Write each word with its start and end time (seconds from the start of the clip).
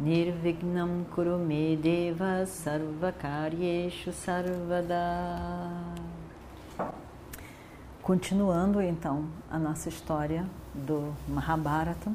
Nirvignam 0.00 1.04
Kurume 1.14 1.76
Deva 1.76 2.44
Sarvakaryeshu 2.46 4.12
Sarvada 4.12 5.70
Continuando 8.02 8.82
então 8.82 9.24
a 9.48 9.56
nossa 9.56 9.88
história 9.88 10.44
do 10.74 11.14
Mahabharata. 11.28 12.12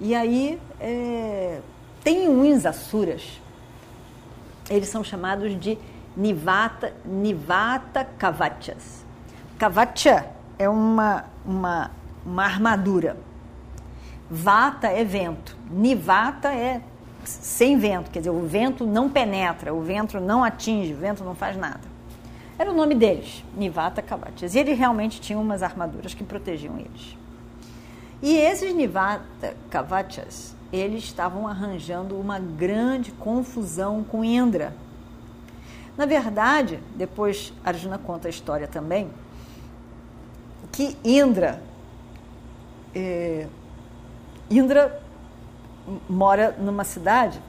E 0.00 0.14
aí 0.14 0.58
é, 0.80 1.60
tem 2.02 2.28
uns 2.28 2.64
asuras, 2.64 3.40
eles 4.68 4.88
são 4.88 5.04
chamados 5.04 5.60
de 5.60 5.78
Nivata, 6.16 6.94
Nivata 7.04 8.04
Kavachas. 8.18 9.04
Kavacha 9.58 10.26
é 10.58 10.68
uma, 10.68 11.26
uma, 11.44 11.90
uma 12.24 12.44
armadura. 12.44 13.16
Vata 14.34 14.88
é 14.88 15.04
vento. 15.04 15.54
Nivata 15.70 16.48
é 16.48 16.80
sem 17.22 17.78
vento, 17.78 18.10
quer 18.10 18.20
dizer, 18.20 18.30
o 18.30 18.46
vento 18.46 18.86
não 18.86 19.10
penetra, 19.10 19.74
o 19.74 19.82
vento 19.82 20.18
não 20.18 20.42
atinge, 20.42 20.94
o 20.94 20.96
vento 20.96 21.22
não 21.22 21.34
faz 21.34 21.54
nada. 21.54 21.82
Era 22.58 22.70
o 22.70 22.74
nome 22.74 22.94
deles, 22.94 23.44
Nivata 23.54 24.00
Kavachas. 24.00 24.54
E 24.54 24.58
eles 24.58 24.78
realmente 24.78 25.20
tinham 25.20 25.42
umas 25.42 25.62
armaduras 25.62 26.14
que 26.14 26.24
protegiam 26.24 26.78
eles. 26.78 27.14
E 28.22 28.34
esses 28.34 28.74
Nivata 28.74 29.54
Kavachas, 29.68 30.56
eles 30.72 31.04
estavam 31.04 31.46
arranjando 31.46 32.18
uma 32.18 32.38
grande 32.38 33.12
confusão 33.12 34.02
com 34.02 34.24
Indra. 34.24 34.74
Na 35.94 36.06
verdade, 36.06 36.80
depois 36.96 37.52
Arjuna 37.62 37.98
conta 37.98 38.28
a 38.28 38.30
história 38.30 38.66
também, 38.66 39.10
que 40.72 40.96
Indra, 41.04 41.62
é, 42.94 43.46
Indra 44.58 45.00
mora 46.08 46.54
numa 46.58 46.84
cidade 46.84 47.40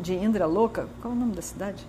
de 0.00 0.14
Indra 0.14 0.46
Louca, 0.46 0.88
qual 1.00 1.12
é 1.12 1.16
o 1.16 1.18
nome 1.18 1.34
da 1.34 1.42
cidade? 1.42 1.84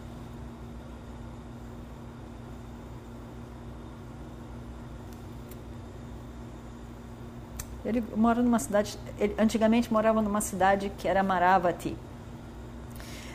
Ele 7.86 8.04
mora 8.16 8.42
numa 8.42 8.58
cidade, 8.58 8.98
ele 9.20 9.36
antigamente 9.38 9.94
morava 9.94 10.20
numa 10.20 10.42
cidade 10.42 10.92
que 10.98 11.08
era 11.08 11.22
Maravati. 11.22 11.96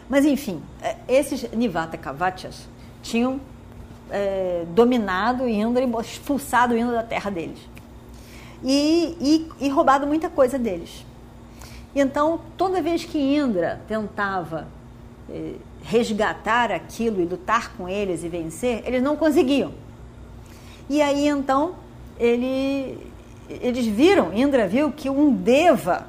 Mas 0.09 0.25
enfim, 0.25 0.61
é, 0.83 0.97
esses 1.07 1.49
Nivata 1.53 1.97
Kavachas 1.97 2.67
tinham 3.01 3.41
é, 4.11 4.65
dominado 4.75 5.49
Indra 5.49 5.85
e 5.85 5.91
expulsado 6.01 6.77
Indra 6.77 6.97
da 6.97 7.03
terra 7.05 7.31
deles. 7.31 7.61
E, 8.63 9.17
e, 9.21 9.67
e 9.67 9.69
roubado 9.69 10.07
muita 10.07 10.29
coisa 10.29 10.59
deles. 10.59 11.05
Então, 11.95 12.41
toda 12.57 12.83
vez 12.83 13.05
que 13.05 13.19
Indra 13.19 13.81
tentava 13.89 14.69
é, 15.29 15.55
resgatar 15.83 16.71
aquilo 16.71 17.21
e 17.21 17.25
lutar 17.25 17.73
com 17.77 17.89
eles 17.89 18.23
e 18.23 18.29
vencer, 18.29 18.83
eles 18.87 19.03
não 19.03 19.17
conseguiam. 19.17 19.73
E 20.89 21.01
aí 21.01 21.27
então 21.29 21.77
ele 22.19 22.99
eles 23.49 23.87
viram, 23.87 24.33
Indra 24.33 24.69
viu 24.69 24.93
que 24.93 25.11
um 25.11 25.33
deva, 25.33 26.07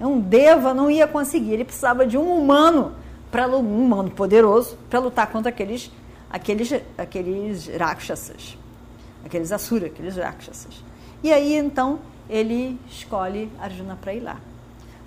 um 0.00 0.20
deva 0.20 0.72
não 0.72 0.88
ia 0.88 1.08
conseguir, 1.08 1.54
ele 1.54 1.64
precisava 1.64 2.06
de 2.06 2.16
um 2.16 2.38
humano 2.38 2.92
para 3.30 3.48
um 3.48 3.84
humano 3.84 4.10
poderoso 4.10 4.76
para 4.88 5.00
lutar 5.00 5.26
contra 5.28 5.50
aqueles 5.50 5.90
aqueles 6.30 6.72
aqueles 6.96 7.68
rakshasas, 7.68 8.56
aqueles 9.24 9.50
asura, 9.50 9.86
aqueles 9.86 10.16
rakshasas. 10.16 10.84
E 11.22 11.32
aí 11.32 11.54
então 11.54 11.98
ele 12.28 12.78
escolhe 12.88 13.50
Arjuna 13.58 13.96
para 14.00 14.14
ir 14.14 14.20
lá. 14.20 14.36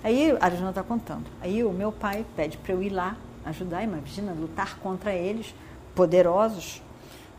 Aí 0.02 0.36
Arjuna 0.40 0.70
está 0.70 0.82
contando. 0.82 1.24
Aí 1.40 1.62
o 1.64 1.70
meu 1.70 1.92
pai 1.92 2.24
pede 2.36 2.56
para 2.58 2.74
eu 2.74 2.82
ir 2.82 2.90
lá 2.90 3.16
ajudar, 3.44 3.82
imagina, 3.82 4.32
lutar 4.32 4.78
contra 4.78 5.12
eles, 5.12 5.54
poderosos, 5.94 6.82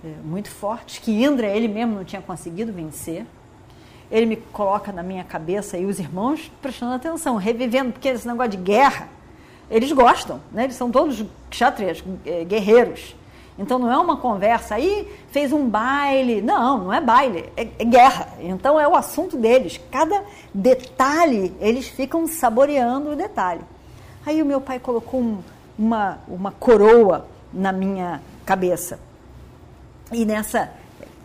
eh, 0.03 0.15
muito 0.23 0.49
fortes, 0.49 0.99
que 0.99 1.23
Indra 1.23 1.47
ele 1.47 1.67
mesmo 1.67 1.95
não 1.95 2.03
tinha 2.03 2.21
conseguido 2.21 2.73
vencer 2.73 3.25
ele 4.13 4.27
me 4.27 4.35
coloca 4.35 4.91
na 4.91 5.01
minha 5.01 5.23
cabeça 5.23 5.75
e 5.75 5.87
os 5.87 5.97
irmãos 5.97 6.51
prestando 6.61 6.93
atenção, 6.93 7.35
revivendo, 7.35 7.93
porque 7.93 8.09
esse 8.09 8.27
negócio 8.27 8.51
de 8.51 8.57
guerra, 8.57 9.09
eles 9.71 9.91
gostam, 9.91 10.39
né? 10.51 10.65
eles 10.65 10.75
são 10.75 10.91
todos 10.91 11.25
kshatriyas, 11.49 12.03
eh, 12.23 12.43
guerreiros. 12.43 13.15
Então 13.57 13.77
não 13.77 13.91
é 13.91 13.97
uma 13.97 14.17
conversa, 14.17 14.75
aí 14.75 15.07
fez 15.31 15.51
um 15.51 15.67
baile. 15.67 16.41
Não, 16.41 16.85
não 16.85 16.93
é 16.93 16.99
baile, 16.99 17.49
é, 17.55 17.67
é, 17.77 17.85
guerra. 17.85 18.29
Então 18.39 18.79
é 18.79 18.87
o 18.87 18.95
assunto 18.95 19.37
deles. 19.37 19.79
Cada 19.91 20.23
detalhe, 20.53 21.55
eles 21.59 21.87
ficam 21.87 22.27
saboreando 22.27 23.11
o 23.11 23.15
detalhe. 23.15 23.61
Aí 24.25 24.41
o 24.41 24.45
meu 24.45 24.59
pai 24.59 24.79
colocou 24.79 25.19
um, 25.19 25.39
uma, 25.77 26.19
uma 26.27 26.51
coroa 26.51 27.27
na 27.53 27.71
minha 27.71 28.21
cabeça. 28.45 28.99
E 30.11 30.25
nessa 30.25 30.71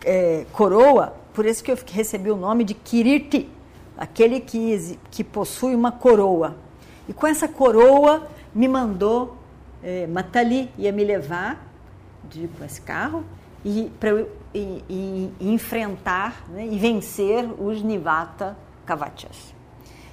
é, 0.05 0.45
coroa 0.53 1.19
por 1.39 1.45
isso 1.45 1.63
que 1.63 1.71
eu 1.71 1.77
recebi 1.93 2.29
o 2.29 2.35
nome 2.35 2.65
de 2.65 2.73
Kiriti, 2.73 3.49
aquele 3.97 4.41
que, 4.41 4.99
que 5.09 5.23
possui 5.23 5.73
uma 5.73 5.89
coroa. 5.89 6.57
E 7.07 7.13
com 7.13 7.25
essa 7.25 7.47
coroa 7.47 8.27
me 8.53 8.67
mandou, 8.67 9.37
eh, 9.81 10.05
Matali 10.07 10.69
ia 10.77 10.91
me 10.91 11.01
levar 11.01 11.68
com 12.57 12.65
esse 12.65 12.81
carro 12.81 13.23
e 13.63 13.91
para 13.99 14.25
enfrentar 15.39 16.45
né, 16.49 16.67
e 16.67 16.77
vencer 16.77 17.45
os 17.59 17.81
Nivata 17.81 18.57
Kavachas. 18.85 19.53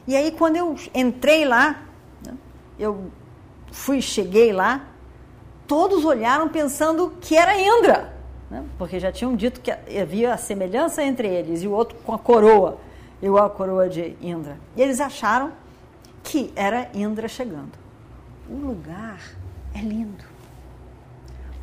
E 0.06 0.16
aí 0.16 0.30
quando 0.30 0.56
eu 0.56 0.76
entrei 0.94 1.44
lá, 1.44 1.82
né, 2.24 2.34
eu 2.78 3.10
fui, 3.70 4.00
cheguei 4.00 4.52
lá, 4.52 4.86
todos 5.66 6.04
olharam 6.04 6.48
pensando 6.48 7.12
que 7.20 7.36
era 7.36 7.58
Indra 7.58 8.16
né? 8.50 8.64
porque 8.78 8.98
já 8.98 9.10
tinham 9.12 9.34
dito 9.34 9.60
que 9.60 9.70
havia 9.70 10.34
a 10.34 10.36
semelhança 10.36 11.02
entre 11.02 11.28
eles 11.28 11.62
e 11.62 11.68
o 11.68 11.72
outro 11.72 11.96
com 11.98 12.12
a 12.12 12.18
coroa, 12.18 12.78
igual 13.20 13.46
a 13.46 13.50
coroa 13.50 13.88
de 13.88 14.16
Indra. 14.20 14.58
E 14.76 14.82
eles 14.82 15.00
acharam 15.00 15.52
que 16.22 16.52
era 16.54 16.88
Indra 16.94 17.28
chegando. 17.28 17.72
O 18.48 18.54
lugar 18.54 19.20
é 19.74 19.80
lindo. 19.80 20.24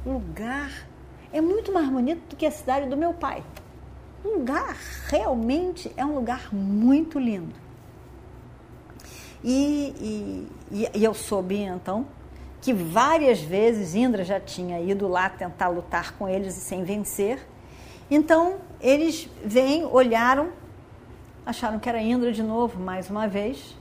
Lugar 0.06 0.72
é 1.32 1.40
muito 1.40 1.72
mais 1.72 1.90
bonito 1.90 2.22
do 2.30 2.36
que 2.36 2.46
a 2.46 2.52
cidade 2.52 2.88
do 2.88 2.98
meu 2.98 3.14
pai. 3.14 3.44
O 4.24 4.38
lugar 4.38 4.78
realmente 5.08 5.92
é 5.98 6.06
um 6.06 6.16
lugar 6.16 6.54
muito 6.54 7.20
lindo. 7.20 7.54
E, 9.44 10.48
e, 10.72 10.90
e 10.94 11.04
eu 11.04 11.14
soube 11.14 11.58
então 11.58 12.06
que 12.62 12.74
várias 12.74 13.42
vezes 13.42 13.94
Indra 13.94 14.24
já 14.24 14.40
tinha 14.40 14.80
ido 14.80 15.08
lá 15.08 15.30
tentar 15.30 15.68
lutar 15.68 16.14
com 16.14 16.30
eles 16.30 16.54
sem 16.54 16.84
vencer. 16.84 17.46
Então, 18.10 18.56
eles 18.80 19.30
vêm, 19.44 19.86
olharam, 19.86 20.52
acharam 21.46 21.78
que 21.78 21.90
era 21.90 22.02
Indra 22.02 22.32
de 22.32 22.42
novo, 22.42 22.80
mais 22.80 23.10
uma 23.10 23.28
vez. 23.28 23.78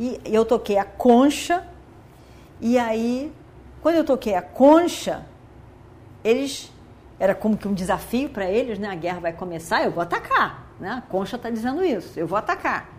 E 0.00 0.18
eu 0.24 0.46
toquei 0.46 0.78
a 0.78 0.84
concha, 0.84 1.66
e 2.58 2.78
aí, 2.78 3.30
quando 3.82 3.96
eu 3.96 4.04
toquei 4.04 4.34
a 4.34 4.40
concha, 4.40 5.26
eles. 6.26 6.72
Era 7.18 7.34
como 7.34 7.56
que 7.56 7.66
um 7.66 7.72
desafio 7.72 8.28
para 8.28 8.50
eles, 8.50 8.78
né? 8.78 8.88
A 8.88 8.94
guerra 8.94 9.20
vai 9.20 9.32
começar, 9.32 9.84
eu 9.84 9.90
vou 9.90 10.02
atacar. 10.02 10.66
Né? 10.78 10.90
A 10.90 11.00
concha 11.00 11.36
está 11.36 11.48
dizendo 11.48 11.82
isso, 11.82 12.18
eu 12.18 12.26
vou 12.26 12.36
atacar. 12.36 12.90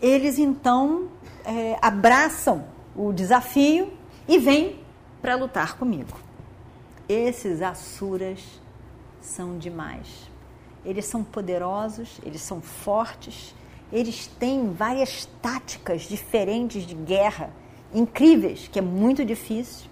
Eles 0.00 0.38
então 0.38 1.08
é, 1.44 1.76
abraçam 1.82 2.64
o 2.94 3.12
desafio 3.12 3.92
e 4.28 4.38
vem 4.38 4.78
para 5.20 5.34
lutar 5.34 5.76
comigo. 5.76 6.18
Esses 7.08 7.60
asuras 7.60 8.40
são 9.20 9.58
demais. 9.58 10.30
Eles 10.84 11.04
são 11.06 11.22
poderosos, 11.22 12.20
eles 12.24 12.40
são 12.40 12.60
fortes, 12.60 13.54
eles 13.92 14.26
têm 14.26 14.72
várias 14.72 15.28
táticas 15.42 16.02
diferentes 16.02 16.86
de 16.86 16.94
guerra, 16.94 17.50
incríveis, 17.92 18.68
que 18.68 18.78
é 18.78 18.82
muito 18.82 19.24
difícil. 19.24 19.90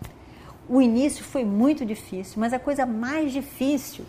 O 0.69 0.83
início 0.83 1.25
foi 1.25 1.45
muito 1.45 1.87
difícil, 1.87 2.35
mas 2.39 2.53
a 2.53 2.59
coisa 2.59 2.85
mais 2.85 3.33
difícil 3.33 4.05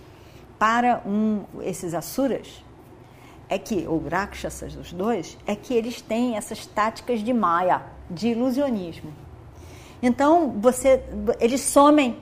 para 0.58 1.02
um, 1.06 1.44
esses 1.62 1.94
asuras 1.94 2.64
é 3.48 3.58
que, 3.58 3.88
o 3.88 3.98
Rakshasas, 4.08 4.76
os 4.76 4.92
dois, 4.92 5.38
é 5.48 5.56
que 5.56 5.74
eles 5.74 6.02
têm 6.02 6.36
essas 6.36 6.66
táticas 6.66 7.22
de 7.22 7.34
Maya, 7.34 7.82
de 8.10 8.30
ilusionismo. 8.30 9.12
Então, 10.02 10.52
você, 10.60 11.04
eles 11.40 11.62
somem, 11.62 12.18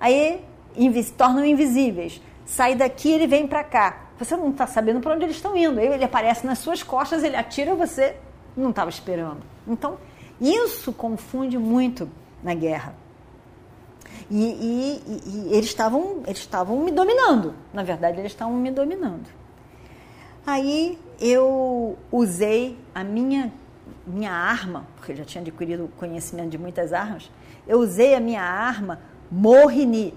aí 0.00 0.44
invis, 0.76 1.10
tornam 1.10 1.44
invisíveis. 1.44 2.20
Sai 2.44 2.74
daqui, 2.74 3.10
ele 3.10 3.26
vem 3.26 3.46
para 3.46 3.62
cá. 3.62 4.06
Você 4.18 4.36
não 4.36 4.50
está 4.50 4.66
sabendo 4.66 5.00
para 5.00 5.14
onde 5.14 5.24
eles 5.24 5.36
estão 5.36 5.56
indo. 5.56 5.78
Ele 5.78 6.02
aparece 6.02 6.46
nas 6.46 6.58
suas 6.58 6.82
costas, 6.82 7.22
ele 7.22 7.36
atira, 7.36 7.74
você 7.74 8.16
não 8.56 8.70
estava 8.70 8.90
esperando. 8.90 9.42
Então, 9.66 9.98
isso 10.40 10.92
confunde 10.92 11.58
muito 11.58 12.08
na 12.42 12.54
guerra. 12.54 12.94
E, 14.30 14.44
e, 14.44 15.02
e, 15.26 15.54
eles 15.54 15.66
estavam 15.66 16.22
eles 16.26 16.38
estavam 16.38 16.78
me 16.80 16.90
dominando. 16.90 17.54
Na 17.72 17.82
verdade, 17.82 18.18
eles 18.18 18.32
estavam 18.32 18.54
me 18.54 18.70
dominando. 18.70 19.28
Aí 20.46 20.98
eu 21.20 21.96
usei 22.10 22.78
a 22.94 23.02
minha 23.02 23.52
minha 24.06 24.32
arma, 24.32 24.86
porque 24.96 25.12
eu 25.12 25.16
já 25.16 25.24
tinha 25.24 25.42
adquirido 25.42 25.90
conhecimento 25.98 26.48
de 26.48 26.58
muitas 26.58 26.92
armas. 26.92 27.30
Eu 27.66 27.78
usei 27.78 28.14
a 28.14 28.20
minha 28.20 28.42
arma 28.42 28.98
Morrini. 29.30 30.14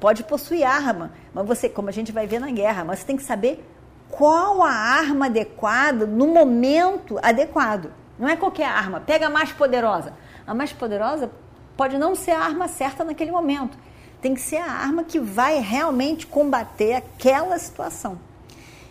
Pode 0.00 0.24
possuir 0.24 0.64
arma, 0.64 1.12
mas 1.34 1.46
você, 1.46 1.68
como 1.68 1.88
a 1.88 1.92
gente 1.92 2.12
vai 2.12 2.26
ver 2.26 2.38
na 2.38 2.50
guerra, 2.50 2.84
mas 2.84 3.00
você 3.00 3.06
tem 3.06 3.16
que 3.16 3.22
saber 3.22 3.64
qual 4.08 4.62
a 4.62 4.70
arma 4.70 5.26
adequada 5.26 6.06
no 6.06 6.28
momento 6.28 7.18
adequado. 7.20 7.90
Não 8.18 8.28
é 8.28 8.36
qualquer 8.36 8.66
arma. 8.66 9.00
Pega 9.00 9.26
a 9.26 9.30
mais 9.30 9.52
poderosa. 9.52 10.12
A 10.46 10.54
mais 10.54 10.72
poderosa 10.72 11.30
pode 11.78 11.96
não 11.96 12.16
ser 12.16 12.32
a 12.32 12.40
arma 12.40 12.66
certa 12.66 13.04
naquele 13.04 13.30
momento. 13.30 13.78
Tem 14.20 14.34
que 14.34 14.40
ser 14.40 14.56
a 14.56 14.68
arma 14.68 15.04
que 15.04 15.20
vai 15.20 15.60
realmente 15.60 16.26
combater 16.26 16.94
aquela 16.94 17.56
situação. 17.56 18.18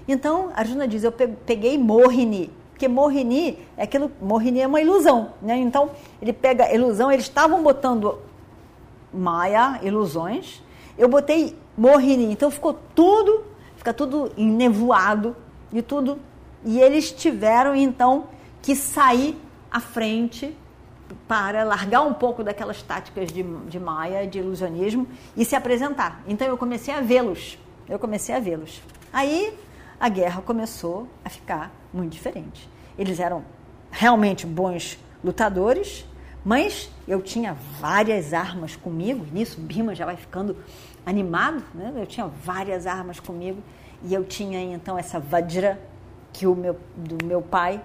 Então, 0.07 0.51
a 0.55 0.59
Arjuna 0.61 0.87
diz: 0.87 1.03
Eu 1.03 1.11
peguei 1.11 1.77
Mohini, 1.77 2.49
porque 2.71 2.87
Mohini 2.87 3.59
é 3.75 3.83
aquilo, 3.83 4.09
Mohini 4.21 4.61
é 4.61 4.67
uma 4.67 4.79
ilusão, 4.79 5.33
né? 5.41 5.57
Então, 5.57 5.91
ele 6.21 6.31
pega 6.31 6.73
ilusão, 6.73 7.11
eles 7.11 7.25
estavam 7.25 7.61
botando 7.61 8.19
Maya, 9.13 9.81
ilusões. 9.83 10.63
Eu 10.97 11.09
botei 11.09 11.57
Mohini, 11.77 12.31
então 12.31 12.49
ficou 12.49 12.79
tudo, 12.95 13.43
fica 13.75 13.93
tudo 13.93 14.31
enevoado 14.37 15.35
e 15.73 15.81
tudo. 15.81 16.19
E 16.63 16.79
eles 16.79 17.11
tiveram 17.11 17.75
então 17.75 18.27
que 18.61 18.77
sair 18.77 19.37
à 19.69 19.81
frente 19.81 20.55
para 21.27 21.63
largar 21.63 22.01
um 22.01 22.13
pouco 22.13 22.43
daquelas 22.43 22.81
táticas 22.81 23.31
de, 23.31 23.43
de 23.43 23.79
Maia, 23.79 24.27
de 24.27 24.39
ilusionismo 24.39 25.07
e 25.35 25.43
se 25.45 25.55
apresentar. 25.55 26.21
Então 26.27 26.47
eu 26.47 26.57
comecei 26.57 26.93
a 26.93 27.01
vê-los. 27.01 27.57
Eu 27.87 27.99
comecei 27.99 28.35
a 28.35 28.39
vê-los. 28.39 28.81
Aí 29.11 29.57
a 29.99 30.09
guerra 30.09 30.41
começou 30.41 31.07
a 31.23 31.29
ficar 31.29 31.71
muito 31.93 32.11
diferente. 32.11 32.69
Eles 32.97 33.19
eram 33.19 33.43
realmente 33.91 34.45
bons 34.45 34.99
lutadores, 35.23 36.05
mas 36.43 36.89
eu 37.07 37.21
tinha 37.21 37.55
várias 37.79 38.33
armas 38.33 38.75
comigo. 38.75 39.25
Nisso, 39.31 39.59
Bima 39.59 39.95
já 39.95 40.05
vai 40.05 40.15
ficando 40.15 40.57
animado, 41.05 41.63
né? 41.73 41.91
Eu 41.95 42.05
tinha 42.05 42.27
várias 42.27 42.85
armas 42.85 43.19
comigo 43.19 43.61
e 44.03 44.13
eu 44.13 44.23
tinha 44.23 44.61
então 44.61 44.97
essa 44.97 45.19
Vajra 45.19 45.79
que 46.37 46.45
o 46.45 46.53
meu, 46.53 46.77
do 46.95 47.25
meu 47.25 47.41
pai, 47.41 47.81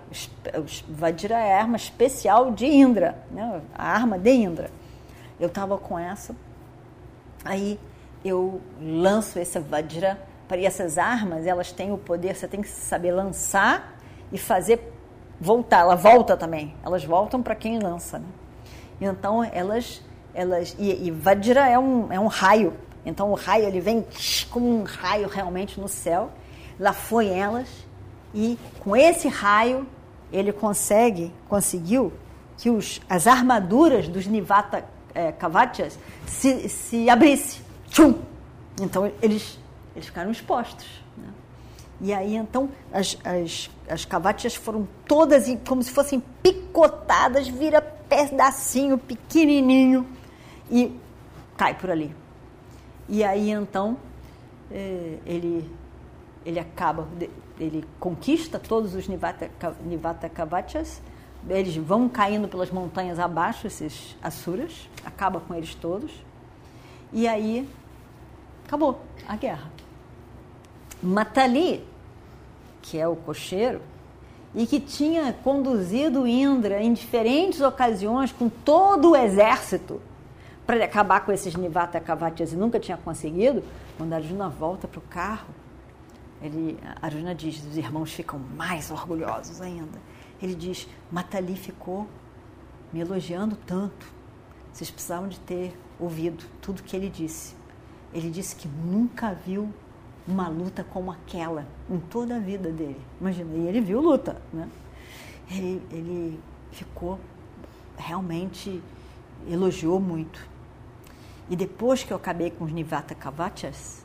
Vajra 0.87 1.39
é 1.39 1.55
a 1.55 1.59
arma 1.59 1.77
especial 1.77 2.53
de 2.53 2.67
Indra, 2.67 3.17
né? 3.31 3.63
a 3.75 3.91
arma 3.91 4.19
de 4.19 4.31
Indra. 4.31 4.71
Eu 5.41 5.47
estava 5.47 5.79
com 5.79 5.99
essa, 5.99 6.37
aí 7.43 7.81
eu 8.23 8.61
lanço 8.79 9.39
essa 9.39 9.59
Vajra, 9.59 10.21
para 10.47 10.61
essas 10.61 10.99
armas, 10.99 11.47
elas 11.47 11.73
têm 11.73 11.93
o 11.93 11.97
poder, 11.97 12.37
você 12.37 12.47
tem 12.47 12.61
que 12.61 12.69
saber 12.69 13.11
lançar 13.11 13.97
e 14.31 14.37
fazer 14.37 14.93
voltar, 15.41 15.81
ela 15.81 15.95
volta 15.95 16.37
também, 16.37 16.75
elas 16.85 17.03
voltam 17.03 17.43
para 17.43 17.55
quem 17.55 17.79
lança. 17.79 18.19
Né? 18.19 18.27
Então, 19.01 19.43
elas, 19.43 20.03
elas 20.35 20.77
e, 20.79 21.07
e 21.07 21.11
Vajra 21.11 21.71
é 21.71 21.79
um, 21.79 22.13
é 22.13 22.21
um 22.21 22.27
raio, 22.27 22.75
então 23.03 23.31
o 23.31 23.35
raio 23.35 23.65
ele 23.65 23.81
vem 23.81 24.07
como 24.51 24.69
um 24.69 24.83
raio 24.83 25.27
realmente 25.27 25.81
no 25.81 25.89
céu, 25.89 26.29
lá 26.79 26.93
foi 26.93 27.29
elas, 27.29 27.91
e 28.35 28.59
com 28.81 28.97
esse 28.97 29.29
raio 29.29 29.87
ele 30.33 30.53
consegue, 30.53 31.33
conseguiu 31.49 32.13
que 32.57 32.71
os, 32.71 33.01
as 33.09 33.27
armaduras 33.27 34.09
dos 34.09 34.27
Nivata 34.27 34.85
é, 35.15 35.31
Kavachas 35.33 35.99
se, 36.27 36.69
se 36.69 37.11
abrissem. 37.11 37.61
Tchum! 37.91 38.19
Então 38.81 39.11
eles, 39.21 39.59
eles 39.95 40.07
ficaram 40.07 40.31
expostos. 40.31 40.87
Né? 41.17 41.29
E 42.01 42.15
aí 42.15 42.37
então 42.37 42.71
as, 42.93 43.19
as, 43.25 43.71
as 43.89 44.05
Kavachas 44.05 44.55
foram 44.55 44.89
todas 45.07 45.47
como 45.67 45.83
se 45.83 45.91
fossem 45.91 46.23
picotadas, 46.43 47.49
vira 47.49 47.83
pedacinho 47.83 48.97
pequenininho 48.97 50.07
e 50.71 50.97
cai 51.57 51.75
por 51.75 51.91
ali. 51.91 52.15
E 53.09 53.23
aí 53.23 53.51
então 53.51 53.97
é, 54.71 55.19
ele, 55.27 55.71
ele 56.45 56.59
acaba, 56.59 57.07
ele 57.59 57.85
conquista 57.99 58.59
todos 58.59 58.95
os 58.95 59.09
Nivata, 59.09 59.51
Nivata 59.85 60.29
Kavachas, 60.29 61.01
eles 61.49 61.77
vão 61.77 62.09
caindo 62.09 62.47
pelas 62.47 62.71
montanhas 62.71 63.19
abaixo, 63.19 63.67
esses 63.67 64.17
Asuras, 64.23 64.89
acaba 65.05 65.41
com 65.41 65.55
eles 65.55 65.75
todos, 65.75 66.13
e 67.13 67.27
aí 67.27 67.69
acabou 68.67 69.01
a 69.29 69.37
guerra. 69.37 69.71
Matali, 71.03 71.85
que 72.81 72.99
é 72.99 73.09
o 73.09 73.17
cocheiro, 73.17 73.81
e 74.55 74.67
que 74.67 74.79
tinha 74.79 75.33
conduzido 75.33 76.27
Indra 76.27 76.83
em 76.83 76.93
diferentes 76.93 77.61
ocasiões 77.61 78.31
com 78.33 78.49
todo 78.49 79.11
o 79.11 79.17
exército 79.17 80.01
para 80.67 80.85
acabar 80.85 81.25
com 81.25 81.33
esses 81.33 81.55
Nivata 81.57 81.99
Kavachas 82.01 82.53
e 82.53 82.57
nunca 82.57 82.79
tinha 82.79 82.97
conseguido, 82.97 83.65
quando 83.97 84.13
Arjuna 84.13 84.49
volta 84.49 84.87
para 84.87 84.99
o 84.99 85.03
carro, 85.03 85.49
ele, 86.43 86.79
Arjuna 87.01 87.35
diz, 87.35 87.65
os 87.65 87.77
irmãos 87.77 88.13
ficam 88.13 88.39
mais 88.39 88.91
orgulhosos 88.91 89.61
ainda. 89.61 89.99
Ele 90.43 90.55
diz, 90.55 90.89
Matali 91.11 91.55
ficou 91.55 92.09
me 92.93 93.01
elogiando 93.01 93.57
tanto. 93.65 94.07
Vocês 94.73 94.91
precisavam 94.91 95.29
de 95.29 95.39
ter 95.41 95.73
ouvido 96.01 96.45
tudo 96.61 96.83
que 96.83 96.97
ele 96.97 97.09
disse. 97.09 97.55
Ele 98.13 98.29
disse 98.29 98.57
que 98.57 98.67
nunca 98.67 99.33
viu 99.33 99.73
uma 100.27 100.49
luta 100.49 100.85
como 100.85 101.13
aquela 101.13 101.67
em 101.89 101.99
toda 101.99 102.37
a 102.37 102.39
vida 102.39 102.71
dele. 102.71 103.01
Imagina, 103.21 103.55
e 103.55 103.69
ele 103.69 103.81
viu 103.81 104.01
luta, 104.01 104.41
né? 104.53 104.69
Ele, 105.51 105.83
ele 105.91 106.41
ficou 106.73 107.19
realmente 107.97 108.83
elogiou 109.49 110.01
muito. 110.01 110.45
E 111.49 111.57
depois 111.57 112.03
que 112.03 112.13
eu 112.13 112.17
acabei 112.17 112.51
com 112.51 112.65
os 112.65 112.73
Nivata 112.73 113.15
Kavachas, 113.15 114.02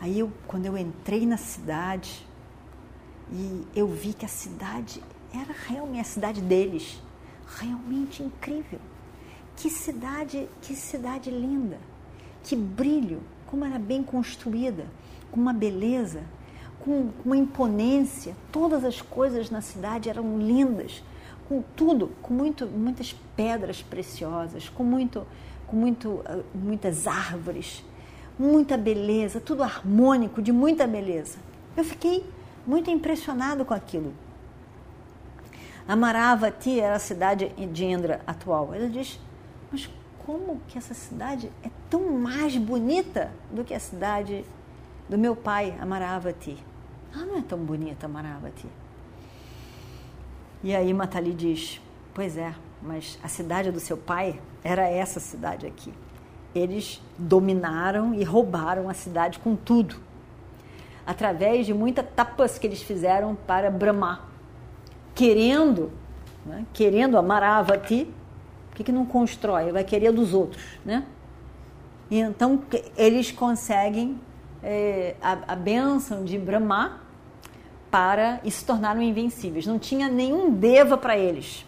Aí 0.00 0.20
eu, 0.20 0.32
quando 0.46 0.66
eu 0.66 0.76
entrei 0.78 1.26
na 1.26 1.36
cidade 1.36 2.24
e 3.32 3.66
eu 3.74 3.88
vi 3.88 4.12
que 4.14 4.24
a 4.24 4.28
cidade 4.28 5.02
era 5.34 5.54
realmente 5.66 6.00
a 6.00 6.04
cidade 6.04 6.40
deles, 6.40 7.02
realmente 7.58 8.22
incrível. 8.22 8.78
Que 9.56 9.68
cidade, 9.68 10.48
que 10.62 10.74
cidade 10.74 11.30
linda, 11.30 11.78
que 12.44 12.54
brilho, 12.54 13.20
como 13.46 13.64
era 13.64 13.78
bem 13.78 14.02
construída, 14.04 14.86
com 15.32 15.40
uma 15.40 15.52
beleza, 15.52 16.22
com 16.78 17.10
uma 17.24 17.36
imponência. 17.36 18.36
Todas 18.52 18.84
as 18.84 19.02
coisas 19.02 19.50
na 19.50 19.60
cidade 19.60 20.08
eram 20.08 20.38
lindas, 20.38 21.02
com 21.48 21.60
tudo, 21.74 22.12
com 22.22 22.32
muito, 22.32 22.66
muitas 22.66 23.12
pedras 23.34 23.82
preciosas, 23.82 24.68
com 24.68 24.84
muito, 24.84 25.26
com 25.66 25.76
muito, 25.76 26.22
ah, 26.24 26.40
muitas 26.54 27.08
árvores 27.08 27.82
muita 28.38 28.76
beleza, 28.76 29.40
tudo 29.40 29.62
harmônico, 29.62 30.40
de 30.40 30.52
muita 30.52 30.86
beleza. 30.86 31.38
Eu 31.76 31.84
fiquei 31.84 32.24
muito 32.66 32.90
impressionado 32.90 33.64
com 33.64 33.74
aquilo. 33.74 34.14
Amaravati 35.86 36.78
era 36.78 36.96
a 36.96 37.00
cidade 37.00 37.48
de 37.48 37.84
Indra 37.84 38.20
atual. 38.26 38.74
Ela 38.74 38.88
diz, 38.88 39.18
mas 39.72 39.90
como 40.24 40.60
que 40.68 40.76
essa 40.76 40.94
cidade 40.94 41.50
é 41.62 41.70
tão 41.88 42.12
mais 42.12 42.56
bonita 42.56 43.32
do 43.50 43.64
que 43.64 43.74
a 43.74 43.80
cidade 43.80 44.44
do 45.08 45.18
meu 45.18 45.34
pai, 45.34 45.76
Amaravati? 45.80 46.62
Ah, 47.14 47.24
não 47.24 47.38
é 47.38 47.42
tão 47.42 47.58
bonita, 47.58 48.06
Amaravati. 48.06 48.66
E 50.62 50.76
aí 50.76 50.92
Matali 50.92 51.32
diz, 51.32 51.80
pois 52.12 52.36
é, 52.36 52.54
mas 52.82 53.18
a 53.22 53.28
cidade 53.28 53.70
do 53.70 53.80
seu 53.80 53.96
pai 53.96 54.40
era 54.62 54.86
essa 54.86 55.18
cidade 55.18 55.66
aqui 55.66 55.92
eles 56.58 57.00
dominaram 57.16 58.14
e 58.14 58.24
roubaram 58.24 58.88
a 58.88 58.94
cidade 58.94 59.38
com 59.38 59.56
tudo, 59.56 59.96
através 61.06 61.66
de 61.66 61.72
muitas 61.72 62.04
tapas 62.14 62.58
que 62.58 62.66
eles 62.66 62.82
fizeram 62.82 63.34
para 63.34 63.70
Brahma, 63.70 64.20
querendo, 65.14 65.90
né, 66.44 66.64
querendo 66.72 67.16
Amaravati, 67.16 68.12
por 68.68 68.76
que, 68.76 68.84
que 68.84 68.92
não 68.92 69.06
constrói? 69.06 69.72
Vai 69.72 69.84
querer 69.84 70.12
dos 70.12 70.34
outros, 70.34 70.62
né? 70.84 71.04
E 72.10 72.20
então 72.20 72.62
eles 72.96 73.32
conseguem 73.32 74.18
é, 74.62 75.16
a, 75.20 75.38
a 75.48 75.56
bênção 75.56 76.24
de 76.24 76.38
Brahma 76.38 77.00
para 77.90 78.40
e 78.44 78.50
se 78.50 78.64
tornaram 78.64 79.02
invencíveis. 79.02 79.66
Não 79.66 79.78
tinha 79.78 80.08
nenhum 80.08 80.50
deva 80.50 80.96
para 80.96 81.16
eles. 81.16 81.66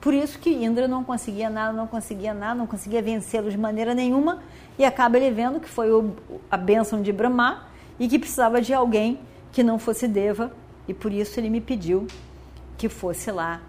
Por 0.00 0.14
isso 0.14 0.38
que 0.38 0.50
Indra 0.50 0.88
não 0.88 1.04
conseguia 1.04 1.50
nada, 1.50 1.72
não 1.72 1.86
conseguia 1.86 2.32
nada, 2.32 2.54
não 2.54 2.66
conseguia 2.66 3.02
vencê-los 3.02 3.52
de 3.52 3.58
maneira 3.58 3.94
nenhuma 3.94 4.42
e 4.78 4.84
acaba 4.84 5.18
ele 5.18 5.30
vendo 5.30 5.60
que 5.60 5.68
foi 5.68 5.92
o, 5.92 6.14
a 6.50 6.56
bênção 6.56 7.02
de 7.02 7.12
Brahma 7.12 7.66
e 7.98 8.08
que 8.08 8.18
precisava 8.18 8.62
de 8.62 8.72
alguém 8.72 9.20
que 9.52 9.62
não 9.62 9.78
fosse 9.78 10.08
deva 10.08 10.50
e 10.88 10.94
por 10.94 11.12
isso 11.12 11.38
ele 11.38 11.50
me 11.50 11.60
pediu 11.60 12.06
que 12.78 12.88
fosse 12.88 13.30
lá 13.30 13.60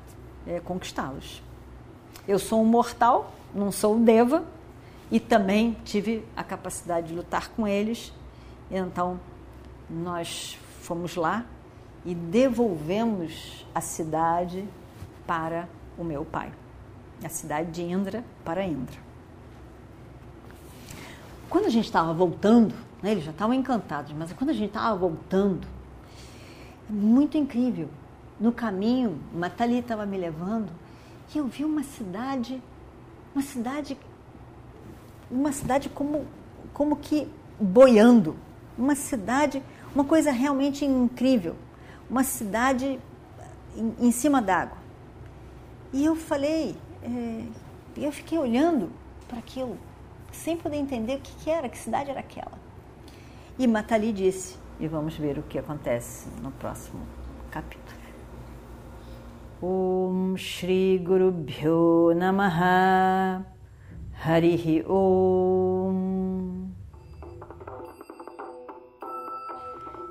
é, 0.48 0.62
conquistá-los. 0.62 1.44
Eu 2.26 2.40
sou 2.40 2.62
um 2.62 2.66
mortal, 2.66 3.34
não 3.54 3.70
sou 3.70 3.96
um 3.96 4.04
deva 4.04 4.46
e 5.12 5.20
também 5.20 5.76
tive 5.84 6.24
a 6.34 6.46
capacidade 6.46 7.08
de 7.10 7.14
lutar 7.14 7.50
com 7.50 7.68
eles. 7.68 8.14
Então 8.72 9.20
nós 9.90 10.58
fomos 10.82 11.18
lá 11.18 11.46
e 12.06 12.16
devolvemos 12.16 13.66
a 13.76 13.82
cidade 13.82 14.64
para 15.28 15.68
o 16.02 16.06
meu 16.06 16.26
pai, 16.26 16.52
a 17.24 17.30
cidade 17.30 17.72
de 17.72 17.84
Indra 17.84 18.24
para 18.44 18.66
Indra. 18.66 18.98
Quando 21.50 21.66
a 21.66 21.70
gente 21.70 21.86
estava 21.86 22.14
voltando, 22.14 22.74
né, 23.04 23.12
eles 23.12 23.24
já 23.24 23.32
estavam 23.32 23.54
encantados, 23.54 24.14
mas 24.14 24.32
quando 24.34 24.52
a 24.52 24.54
gente 24.54 24.70
estava 24.70 24.98
voltando, 24.98 25.68
é 26.90 26.94
muito 26.94 27.38
incrível. 27.38 27.90
No 28.40 28.52
caminho, 28.52 29.20
Matali 29.34 29.80
estava 29.80 30.06
me 30.06 30.18
levando 30.18 30.70
e 31.34 31.38
eu 31.38 31.46
vi 31.46 31.64
uma 31.64 31.84
cidade, 31.84 32.62
uma 33.36 33.44
cidade, 33.44 33.98
uma 35.30 35.52
cidade 35.52 35.90
como, 35.90 36.26
como 36.74 36.96
que 36.96 37.28
boiando, 37.60 38.36
uma 38.78 38.96
cidade, 38.96 39.62
uma 39.94 40.04
coisa 40.04 40.32
realmente 40.32 40.84
incrível, 40.84 41.56
uma 42.10 42.24
cidade 42.24 43.00
em, 43.76 44.08
em 44.08 44.12
cima 44.12 44.42
d'água. 44.42 44.81
E 45.94 46.06
eu 46.06 46.16
falei, 46.16 46.76
é, 47.04 47.44
eu 47.98 48.12
fiquei 48.12 48.38
olhando 48.38 48.90
para 49.28 49.40
aquilo, 49.40 49.78
sem 50.32 50.56
poder 50.56 50.78
entender 50.78 51.18
o 51.18 51.20
que, 51.20 51.36
que 51.44 51.50
era, 51.50 51.68
que 51.68 51.78
cidade 51.78 52.10
era 52.10 52.22
aquela. 52.22 52.54
E 53.60 53.68
Matali 53.68 54.14
disse, 54.14 54.58
e 54.80 54.88
vamos 54.88 55.16
ver 55.18 55.38
o 55.38 55.44
que 55.44 55.60
acontece 55.60 56.30
no 56.42 56.52
próximo 56.52 57.02
capítulo. 57.52 58.00
Om 59.62 60.36
Shri 60.38 60.98
Guru 60.98 61.32
Bhyo 61.32 62.16
Namaha 62.16 63.46
Harihi 64.26 64.84
Om 64.88 66.72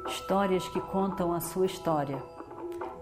Histórias 0.07 0.69
que 0.69 0.81
contam 0.81 1.33
a 1.33 1.41
sua 1.41 1.67
história 1.67 2.23